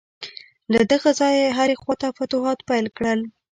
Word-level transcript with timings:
له 0.73 0.81
دغه 0.91 1.09
ځایه 1.19 1.39
یې 1.45 1.55
هرې 1.57 1.75
خواته 1.81 2.07
فتوحات 2.17 2.59
پیل 2.69 2.85
کړل. 2.97 3.19